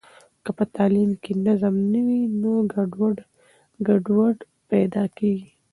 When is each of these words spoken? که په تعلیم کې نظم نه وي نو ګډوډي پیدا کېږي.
که 0.43 0.51
په 0.57 0.63
تعلیم 0.75 1.11
کې 1.23 1.31
نظم 1.47 1.75
نه 1.93 2.01
وي 2.07 2.21
نو 2.41 2.51
ګډوډي 3.85 4.45
پیدا 4.69 5.03
کېږي. 5.17 5.49